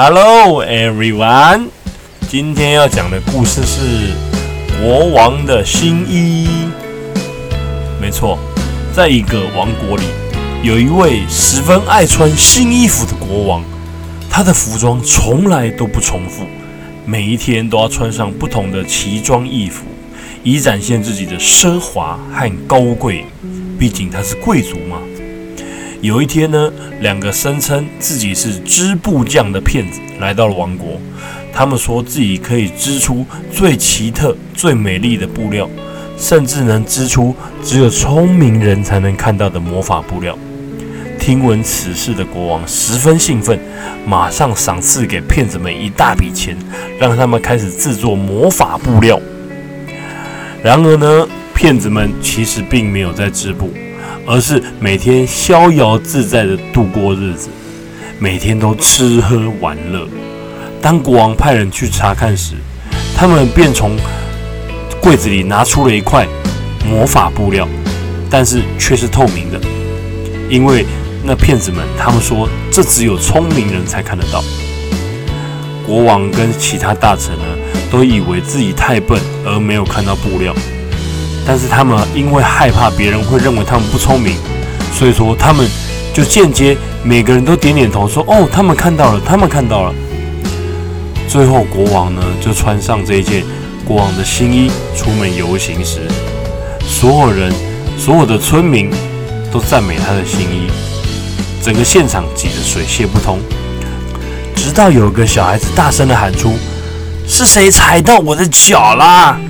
[0.00, 1.70] Hello everyone，
[2.28, 4.12] 今天要讲的故事是
[4.80, 6.46] 国王的新衣。
[8.00, 8.38] 没错，
[8.92, 10.04] 在一个王国里，
[10.62, 13.64] 有一位十分爱穿新衣服的国王，
[14.30, 16.46] 他的服装从来都不重复，
[17.04, 19.84] 每一天都要穿上不同的奇装异服，
[20.44, 23.24] 以展现自己的奢华和高贵。
[23.76, 24.98] 毕竟他是贵族嘛。
[26.00, 31.00] 有一天呢，两个声称自己是织布匠的骗子来到了王国。
[31.52, 35.68] 他们说自己可以织出最奇特、最美丽的布料，
[36.16, 37.34] 甚至能织出
[37.64, 40.38] 只有聪明人才能看到的魔法布料。
[41.18, 43.58] 听闻此事的国王十分兴奋，
[44.06, 46.56] 马上赏赐给骗子们一大笔钱，
[47.00, 49.20] 让他们开始制作魔法布料。
[50.62, 53.72] 然而呢，骗子们其实并没有在织布。
[54.26, 57.48] 而是每天逍遥自在的度过日子，
[58.18, 60.06] 每天都吃喝玩乐。
[60.80, 62.54] 当国王派人去查看时，
[63.16, 63.96] 他们便从
[65.00, 66.26] 柜子里拿出了一块
[66.86, 67.66] 魔法布料，
[68.30, 69.60] 但是却是透明的，
[70.48, 70.84] 因为
[71.24, 74.42] 那骗子们他们说这只有聪明人才看得到。
[75.86, 77.44] 国王跟其他大臣呢，
[77.90, 80.54] 都以为自己太笨而没有看到布料。
[81.50, 84.36] 但是他们因为害怕别人会认为他们不聪明，
[84.92, 85.66] 所以说他们
[86.12, 89.94] 就间接每个人都点点头说：“哦，他们看到了，他们看到了。”
[91.26, 93.42] 最后国王呢就穿上这一件
[93.82, 96.00] 国王的新衣出门游行时，
[96.86, 97.50] 所有人、
[97.98, 98.90] 所有的村民
[99.50, 100.70] 都赞美他的新衣，
[101.62, 103.40] 整个现场挤得水泄不通。
[104.54, 106.58] 直到有个小孩子大声的喊出
[107.26, 109.40] ：“是谁踩到我的脚啦？”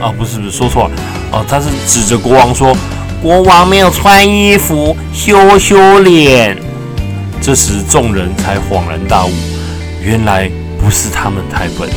[0.00, 0.90] 啊，不是不是，说错了。
[1.32, 2.76] 哦，他是指着国王说
[3.20, 6.56] ：“国王没有穿衣服，羞羞脸。”
[7.40, 9.30] 这时众人才恍然大悟，
[10.02, 11.88] 原来不是他们太笨，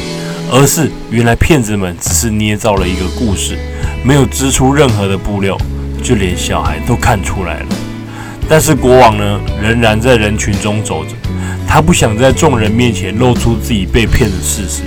[0.52, 3.58] 而是原来骗子们只是捏造了一个故事，
[4.04, 5.58] 没有织出任何的布料，
[6.04, 7.66] 就连小孩都看出来了。
[8.50, 11.12] 但是国王呢，仍然在人群中走着，
[11.68, 14.82] 他不想在众人面前露出自己被骗的事实，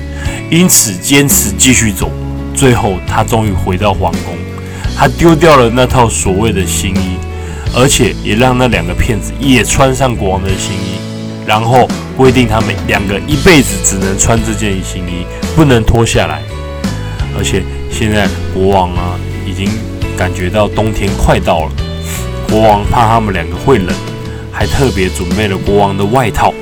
[0.50, 2.10] 因此坚持继续走。
[2.54, 4.36] 最后，他终于回到皇宫。
[4.96, 7.16] 他丢掉了那套所谓的新衣，
[7.74, 10.94] 而且也让那两个骗子也穿上国王的新衣，
[11.44, 15.26] 然后规定他们两个一辈子只能穿这件新衣，
[15.56, 16.40] 不能脱下来。
[17.36, 19.68] 而且现在国王啊，已经
[20.16, 21.72] 感觉到冬天快到了。
[22.48, 23.92] 国王怕他们两个会冷，
[24.52, 26.54] 还特别准备了国王的外套，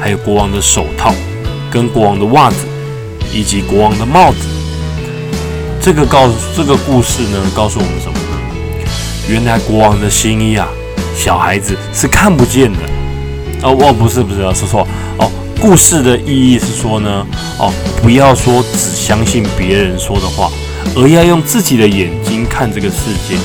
[0.00, 1.12] 还有国王的手套，
[1.72, 2.58] 跟国王的袜子，
[3.34, 4.59] 以及国王的帽子。
[5.82, 8.86] 这个告这个故事呢，告诉我们什么呢？
[9.28, 10.68] 原来国王的新衣啊，
[11.16, 12.78] 小孩子是看不见的。
[13.62, 14.86] 哦哦，不是不是，说错
[15.16, 15.30] 哦。
[15.58, 17.26] 故事的意义是说呢，
[17.58, 20.50] 哦，不要说只相信别人说的话，
[20.94, 23.36] 而要用自己的眼睛看这个世界。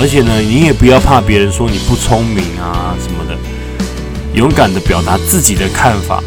[0.00, 3.36] 而且呢，你也不要怕别人说你不聪明啊什么的，
[4.32, 6.22] 勇敢的表达自己的看法。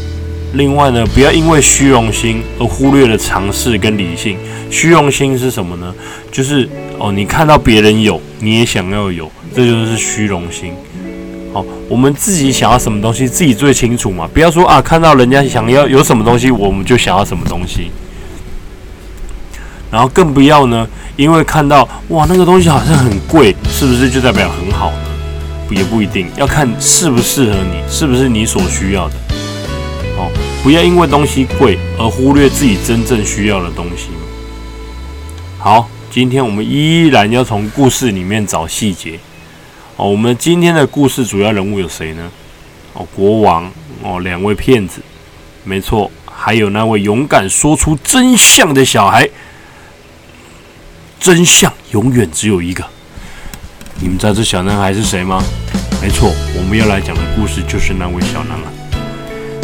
[0.53, 4.37] 另外呢，不要因为虚荣心而忽略了尝试跟理性。
[4.69, 5.93] 虚荣心是什么呢？
[6.31, 6.67] 就是
[6.97, 10.73] 哦，你看到别人有，你也想要有，这就是虚荣心。
[11.53, 14.29] 好，我们自己想要什么东西，自己最清楚嘛。
[14.33, 17.91] 不要说啊，看到人家想要有什么东西，我们就想要什么东西。
[19.89, 24.97] 然后更不要呢，因为看到哇，那个东西好像很贵，是不是就代表很好呢？
[25.71, 29.15] 也不一定要看适不适合你，是不是你所需要的。
[30.63, 34.09] 不要因为东西贵而忽略自己真正需要的东西。
[35.57, 39.19] 好，今天我们依然要从故事里面找细节。
[39.95, 42.31] 哦，我们今天的故事主要人物有谁呢？
[42.93, 43.71] 哦，国王
[44.03, 45.01] 哦，两位骗子，
[45.63, 49.27] 没错，还有那位勇敢说出真相的小孩。
[51.19, 52.83] 真相永远只有一个。
[53.99, 55.43] 你们知道这小男孩是谁吗？
[56.01, 58.80] 没错，我们要来讲的故事就是那位小男孩。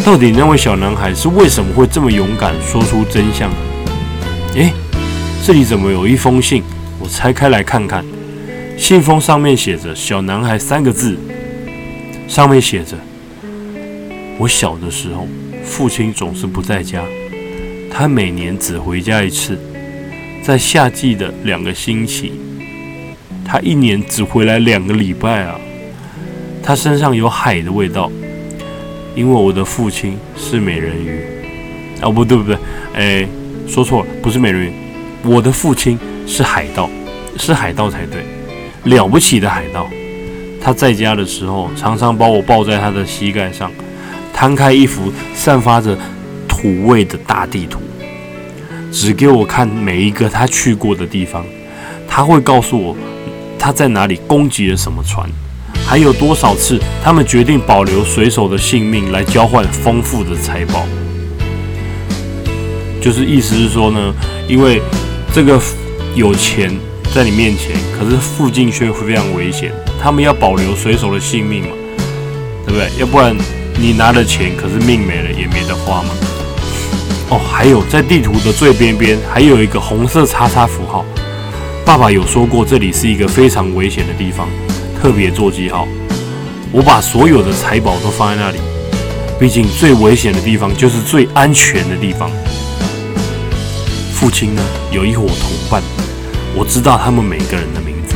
[0.04, 3.52] 到底那位小男孩是为什么会这么勇敢说出真相？
[4.56, 4.72] 诶，
[5.44, 6.64] 这里怎么有一封信？
[7.00, 8.06] 我拆开来看看，
[8.78, 11.18] 信封上面写着“小男孩”三个字，
[12.28, 12.98] 上面写着
[14.40, 15.28] ：“我小的时候，
[15.64, 17.04] 父亲总是不在家，
[17.92, 19.60] 他每年只回家一次，
[20.42, 22.32] 在夏季的两个星期，
[23.46, 25.60] 他一年只回来两个礼拜啊，
[26.64, 28.10] 他身上有海的味道。”
[29.18, 31.20] 因为我的父亲是美人鱼，
[32.04, 32.56] 哦，不对不对，
[32.94, 33.28] 哎，
[33.68, 34.72] 说错了，不是美人鱼，
[35.24, 35.98] 我的父亲
[36.28, 36.88] 是海盗，
[37.36, 38.22] 是海盗才对，
[38.84, 39.90] 了不起的海盗。
[40.62, 43.72] 他在家的时候，常常把我抱在他的膝盖上，
[44.32, 45.98] 摊开一幅散发着
[46.48, 47.80] 土味的大地图，
[48.92, 51.44] 指给我看每一个他去过的地方。
[52.08, 52.96] 他会告诉我
[53.58, 55.28] 他在哪里攻击了什么船，
[55.88, 60.86] 还有多少次他们决定保留水手的性命来交换丰富的财宝。
[63.02, 64.14] 就是意思是说呢，
[64.50, 64.82] 因为
[65.34, 65.58] 这个
[66.14, 66.78] 有钱
[67.16, 71.70] 在你面前，可是附近却会非常危险，他们要保留水手的性命嘛，
[72.66, 72.90] 对不对？
[73.00, 73.34] 要不然
[73.80, 76.10] 你拿了钱，可是命没了也没得花嘛。
[77.30, 81.06] 哦，还有在地图的最边边还有一个红色叉叉符号，
[81.86, 84.50] 爸爸有说过这里是一个非常危险的地方，
[85.02, 85.88] 特别座机号。
[86.72, 88.58] 我把所有的财宝都放在那里，
[89.40, 92.30] 毕竟最危险的地方就是最安全的地方。
[94.14, 94.62] 父亲呢，
[94.92, 95.82] 有一伙同伴，
[96.56, 98.16] 我知道他们每个人的名字。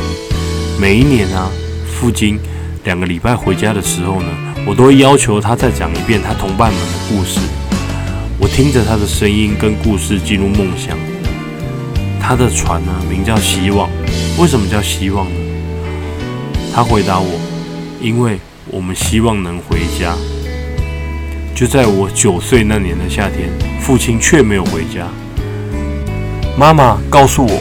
[0.80, 1.48] 每一年啊，
[1.86, 2.38] 父亲
[2.84, 4.28] 两个礼拜回家的时候呢，
[4.66, 7.40] 我都会要求他再讲一遍他同伴们的故事。
[8.38, 10.98] 我听着他的声音跟故事进入梦乡。
[12.20, 13.88] 他的船呢，名叫希望。
[14.38, 15.51] 为什么叫希望呢？
[16.74, 17.28] 他回答我：
[18.00, 18.38] 因为
[18.70, 20.14] 我们希望能回家。
[21.54, 25.06] 就在我九岁那年的夏天，父亲却没有回家。
[26.56, 27.60] 妈妈告诉我，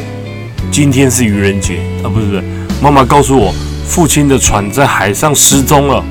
[0.71, 2.43] 今天是愚人节啊，不是不是。
[2.81, 3.53] 妈妈告诉我，
[3.85, 6.01] 父亲的船在海上失踪了，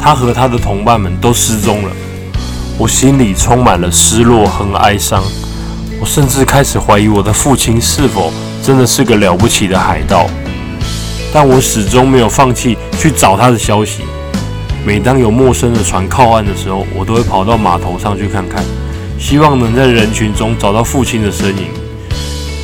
[0.00, 1.90] 他和他的同伴们都失踪了。
[2.78, 5.22] 我心里充满了失落和哀伤，
[6.00, 8.32] 我甚至开始怀疑我的父亲是否
[8.62, 10.26] 真的是个了不起的海盗。
[11.32, 14.02] 但我始终没有放弃去找他的消息。
[14.84, 18.64] 每当有陌生的船靠岸的时候，我都会跑到码头上去看看，
[19.18, 21.66] 希望能在人群中找到父亲的身影。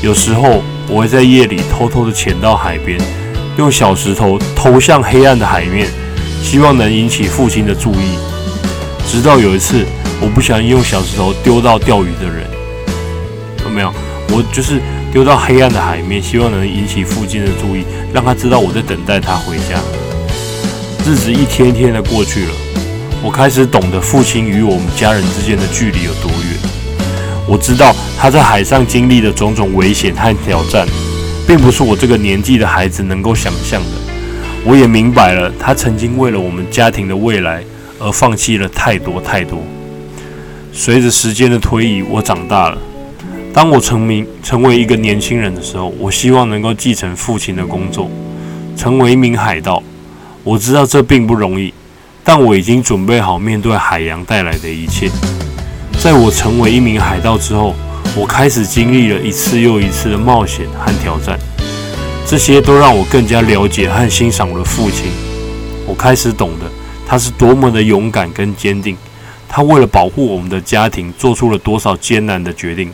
[0.02, 2.98] 有时候我会在夜里偷偷的潜到海边，
[3.58, 5.88] 用小石头投向黑暗的海面，
[6.42, 8.16] 希望能引起父亲的注意。
[9.06, 9.84] 直到有一次，
[10.20, 12.46] 我不小心用小石头丢到钓鱼的人，
[13.64, 13.92] 有没有？
[14.30, 14.80] 我就是
[15.16, 19.80] 丢到黑暗的海面，希望能引起父亲的注意，让他知道我在等待他回家。
[21.06, 22.52] 日子一天天的过去了，
[23.22, 26.60] 我开始懂得父亲与我们家人之间的距离有多远。
[27.48, 30.86] 我知道他在海上经历的种种危险和挑战，
[31.48, 33.88] 并不是我这个年纪的孩子能够想象的。
[34.66, 37.64] 我也明白了，他曾经为了我们家庭的未来
[37.98, 39.64] 而放弃了太多太多。
[40.74, 42.76] 随着时间的推移，我长大了。
[43.56, 48.10] 当我成名成为一个年轻人的时候，我希望能够继承父亲的工作，
[48.76, 49.82] 成为一名海盗。
[50.44, 51.72] 我知道这并不容易，
[52.22, 55.10] 但我已经准备好面对海洋带来的一切。
[55.98, 57.74] 在我成为一名海盗之后，
[58.14, 61.38] 我开始经历了一次又一次的冒险和挑战，
[62.26, 65.06] 这些都让我更加了解和欣赏我的父亲。
[65.86, 66.70] 我开始懂得
[67.06, 68.94] 他是多么的勇敢跟坚定，
[69.48, 72.92] 他为了保护我们的家庭做出了多少艰难的决定。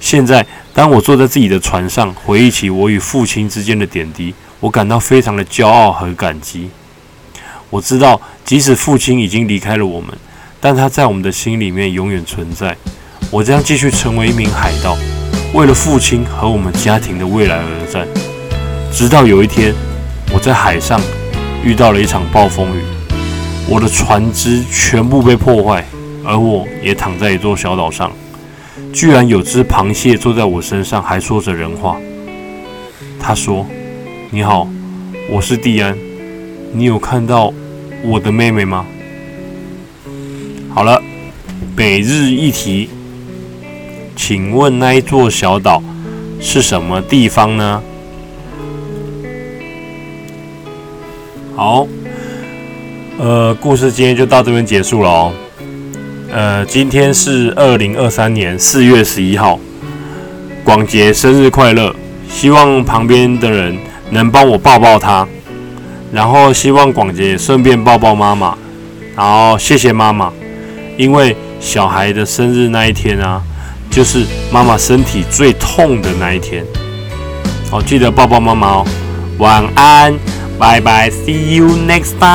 [0.00, 6.70] 现在，当我坐在自己的船上，回忆起我与父亲之间的点滴，我感到非常的骄傲和感激。
[7.68, 10.10] 我知道，即使父亲已经离开了我们。
[10.62, 12.76] 但他在我们的心里面永远存在。
[13.30, 14.94] 我将继续成为一名海盗，
[15.54, 18.06] 为了父亲和我们家庭的未来而战。
[18.92, 19.72] 直到有一天，
[20.34, 21.00] 我在海上
[21.64, 22.82] 遇到了一场暴风雨，
[23.68, 25.82] 我的船只全部被破坏，
[26.24, 28.12] 而我也躺在一座小岛上。
[28.92, 31.96] 居然有只螃蟹坐在我身上，还说着人话。
[33.18, 33.66] 他说
[34.30, 34.68] ：“你好，
[35.30, 35.96] 我是蒂安，
[36.72, 37.52] 你有看到
[38.02, 38.84] 我的妹妹吗？”
[40.74, 41.00] 好了，
[41.76, 42.88] 每日一题，
[44.16, 45.82] 请问那一座小岛
[46.40, 47.82] 是什么地方呢？
[51.54, 51.86] 好，
[53.18, 55.32] 呃，故事今天就到这边结束了哦。
[56.32, 59.58] 呃，今天是二零二三年四月十一号，
[60.62, 61.92] 广杰生日快乐！
[62.28, 63.76] 希望旁边的人
[64.10, 65.26] 能帮我抱抱他，
[66.12, 68.56] 然后希望广杰顺便抱抱妈妈，
[69.16, 70.32] 然后谢谢妈妈。
[70.96, 73.42] 因为小孩的生日那一天啊，
[73.90, 76.64] 就是妈妈身体最痛的那一天。
[77.68, 78.86] 好，记得抱抱妈妈哦。
[79.38, 80.14] 晚安，
[80.58, 82.30] 拜拜，See you next time。